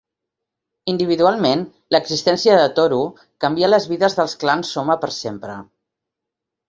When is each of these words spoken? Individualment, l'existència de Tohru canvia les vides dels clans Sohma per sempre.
Individualment, 0.93 1.61
l'existència 1.95 2.57
de 2.61 2.63
Tohru 2.79 3.01
canvia 3.45 3.69
les 3.73 3.87
vides 3.93 4.17
dels 4.21 4.35
clans 4.45 4.73
Sohma 4.79 4.97
per 5.05 5.13
sempre. 5.19 5.59